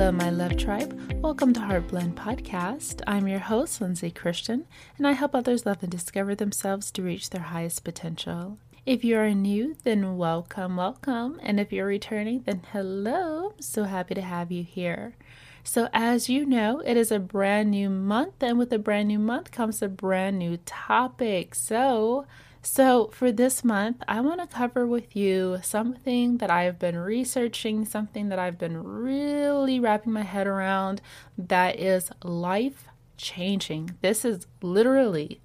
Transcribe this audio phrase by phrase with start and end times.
[0.00, 0.98] Hello, my love tribe.
[1.20, 3.02] Welcome to Heartblend Podcast.
[3.06, 4.64] I'm your host, Lindsay Christian,
[4.96, 8.56] and I help others love and discover themselves to reach their highest potential.
[8.86, 11.38] If you are new, then welcome, welcome.
[11.42, 13.52] And if you're returning, then hello.
[13.54, 15.16] I'm so happy to have you here.
[15.64, 19.18] So, as you know, it is a brand new month, and with a brand new
[19.18, 21.54] month comes a brand new topic.
[21.54, 22.24] So,
[22.62, 27.86] so, for this month, I want to cover with you something that I've been researching,
[27.86, 31.00] something that I've been really wrapping my head around
[31.38, 32.84] that is life
[33.16, 33.96] changing.
[34.02, 35.40] This is literally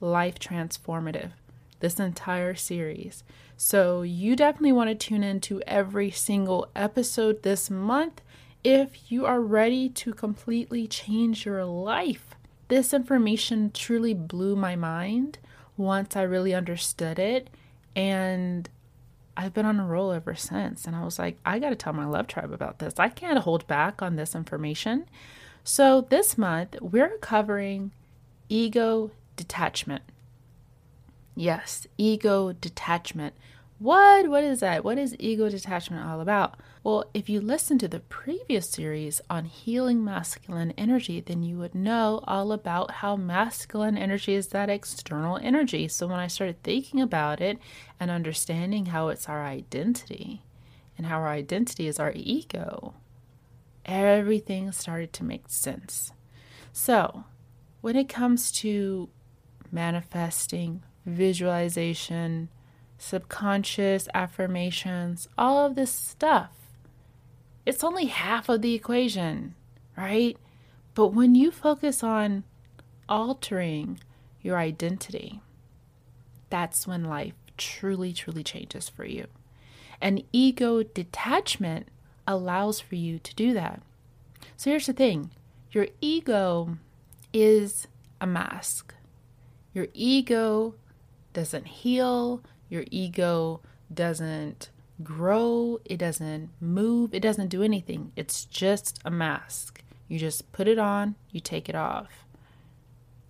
[0.00, 1.30] life transformative,
[1.80, 3.24] this entire series.
[3.56, 8.20] So, you definitely want to tune into every single episode this month
[8.62, 12.34] if you are ready to completely change your life.
[12.68, 15.38] This information truly blew my mind
[15.78, 17.48] once I really understood it.
[17.96, 18.68] And
[19.36, 20.84] I've been on a roll ever since.
[20.84, 22.94] And I was like, I got to tell my love tribe about this.
[22.98, 25.06] I can't hold back on this information.
[25.64, 27.92] So this month, we're covering
[28.48, 30.02] ego detachment.
[31.34, 33.34] Yes, ego detachment.
[33.78, 34.28] What?
[34.28, 34.84] What is that?
[34.84, 36.58] What is ego detachment all about?
[36.82, 41.76] Well, if you listen to the previous series on healing masculine energy, then you would
[41.76, 45.86] know all about how masculine energy is that external energy.
[45.86, 47.58] So when I started thinking about it
[48.00, 50.42] and understanding how it's our identity
[50.96, 52.94] and how our identity is our ego,
[53.84, 56.12] everything started to make sense.
[56.72, 57.24] So,
[57.80, 59.08] when it comes to
[59.70, 62.48] manifesting, visualization,
[62.98, 66.50] subconscious affirmations, all of this stuff.
[67.64, 69.54] It's only half of the equation,
[69.96, 70.36] right?
[70.94, 72.44] But when you focus on
[73.08, 74.00] altering
[74.42, 75.40] your identity,
[76.50, 79.26] that's when life truly, truly changes for you.
[80.00, 81.88] And ego detachment
[82.26, 83.82] allows for you to do that.
[84.56, 85.30] So here's the thing
[85.72, 86.78] your ego
[87.32, 87.86] is
[88.20, 88.94] a mask.
[89.74, 90.74] Your ego
[91.32, 93.60] doesn't heal, your ego
[93.92, 94.70] doesn't
[95.02, 98.12] grow, it doesn't move, it doesn't do anything.
[98.16, 99.82] It's just a mask.
[100.08, 102.24] You just put it on, you take it off.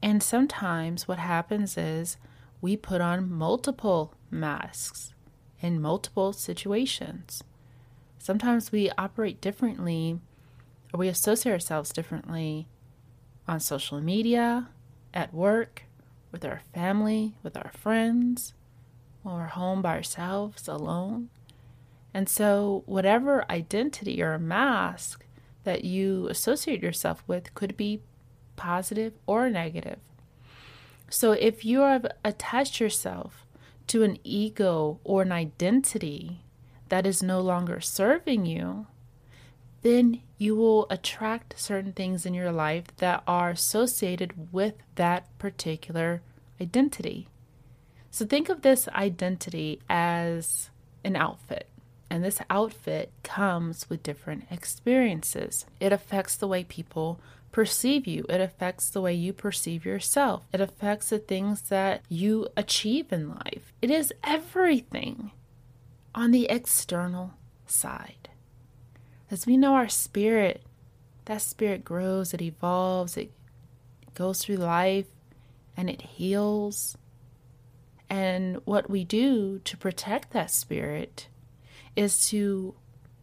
[0.02, 2.16] And sometimes what happens is
[2.60, 5.12] we put on multiple masks
[5.60, 7.42] in multiple situations.
[8.18, 10.20] Sometimes we operate differently
[10.92, 12.68] or we associate ourselves differently
[13.46, 14.68] on social media,
[15.14, 15.84] at work,
[16.30, 18.52] with our family, with our friends
[19.22, 21.30] when we're home by ourselves, alone.
[22.14, 25.24] And so, whatever identity or mask
[25.64, 28.00] that you associate yourself with could be
[28.56, 29.98] positive or negative.
[31.10, 33.46] So, if you have attached yourself
[33.88, 36.40] to an ego or an identity
[36.88, 38.86] that is no longer serving you,
[39.82, 46.22] then you will attract certain things in your life that are associated with that particular
[46.60, 47.28] identity.
[48.18, 50.70] So think of this identity as
[51.04, 51.68] an outfit.
[52.10, 55.66] And this outfit comes with different experiences.
[55.78, 57.20] It affects the way people
[57.52, 62.48] perceive you, it affects the way you perceive yourself, it affects the things that you
[62.56, 63.72] achieve in life.
[63.80, 65.30] It is everything
[66.12, 67.34] on the external
[67.66, 68.30] side.
[69.30, 70.64] As we know, our spirit,
[71.26, 73.30] that spirit grows, it evolves, it
[74.14, 75.06] goes through life,
[75.76, 76.96] and it heals
[78.10, 81.28] and what we do to protect that spirit
[81.94, 82.74] is to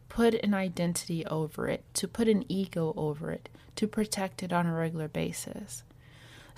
[0.09, 4.65] put an identity over it, to put an ego over it, to protect it on
[4.65, 5.83] a regular basis.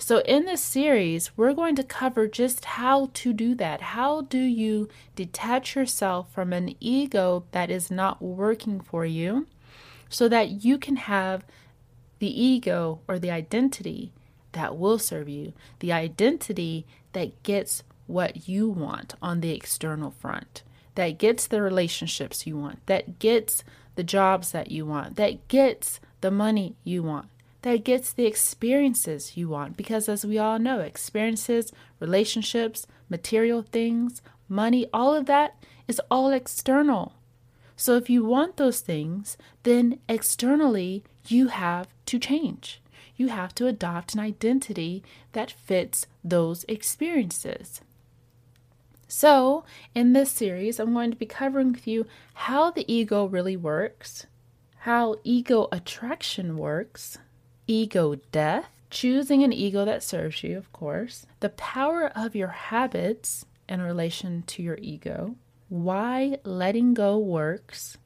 [0.00, 3.80] So, in this series, we're going to cover just how to do that.
[3.80, 9.48] How do you detach yourself from an ego that is not working for you
[10.08, 11.44] so that you can have
[12.20, 14.12] the ego or the identity
[14.52, 20.64] that will serve you, the identity that gets what you want on the external front,
[20.96, 23.62] that gets the relationships you want, that gets
[23.94, 27.28] the jobs that you want, that gets the money you want,
[27.62, 29.76] that gets the experiences you want.
[29.76, 36.30] Because as we all know, experiences, relationships, material things money, all of that is all
[36.30, 37.14] external.
[37.76, 42.82] So if you want those things, then externally you have to change.
[43.16, 45.02] You have to adopt an identity
[45.32, 47.80] that fits those experiences.
[49.08, 49.64] So,
[49.94, 54.26] in this series, I'm going to be covering with you how the ego really works,
[54.80, 57.16] how ego attraction works,
[57.66, 63.46] ego death, choosing an ego that serves you, of course, the power of your habits
[63.66, 65.36] in relation to your ego,
[65.70, 67.96] why letting go works,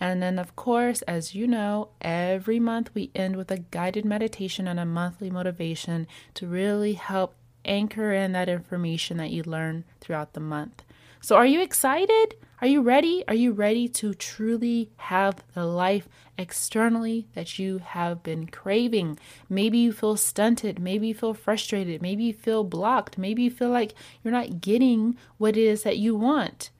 [0.00, 4.66] and then, of course, as you know, every month we end with a guided meditation
[4.66, 10.32] and a monthly motivation to really help anchor in that information that you learn throughout
[10.32, 10.82] the month.
[11.20, 12.36] So, are you excited?
[12.62, 13.24] Are you ready?
[13.28, 16.08] Are you ready to truly have the life
[16.38, 19.18] externally that you have been craving?
[19.48, 20.78] Maybe you feel stunted.
[20.78, 22.00] Maybe you feel frustrated.
[22.02, 23.18] Maybe you feel blocked.
[23.18, 26.70] Maybe you feel like you're not getting what it is that you want.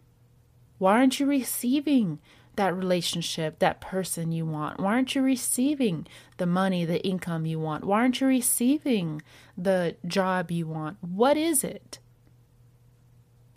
[0.78, 2.18] Why aren't you receiving
[2.60, 4.78] that relationship, that person you want?
[4.78, 7.84] Why aren't you receiving the money, the income you want?
[7.84, 9.22] Why aren't you receiving
[9.56, 10.98] the job you want?
[11.00, 12.00] What is it?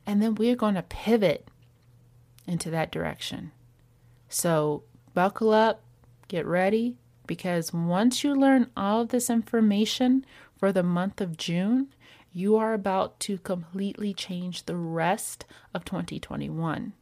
[0.05, 1.49] And then we're going to pivot
[2.47, 3.51] into that direction.
[4.29, 4.83] So
[5.13, 5.83] buckle up,
[6.29, 6.95] get ready,
[7.27, 10.25] because once you learn all of this information
[10.57, 11.89] for the month of June,
[12.31, 16.93] you are about to completely change the rest of 2021.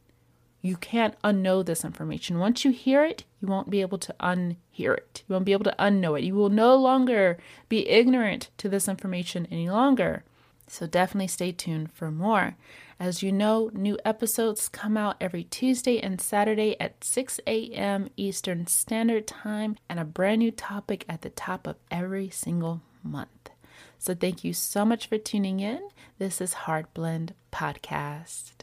[0.64, 2.38] You can't unknow this information.
[2.38, 5.24] Once you hear it, you won't be able to unhear it.
[5.26, 6.24] You won't be able to unknow it.
[6.24, 7.36] You will no longer
[7.68, 10.22] be ignorant to this information any longer.
[10.68, 12.56] So definitely stay tuned for more.
[13.00, 18.08] As you know, new episodes come out every Tuesday and Saturday at 6 a.m.
[18.16, 23.50] Eastern Standard Time and a brand new topic at the top of every single month.
[23.98, 25.80] So thank you so much for tuning in.
[26.18, 28.61] This is Heart Blend Podcast.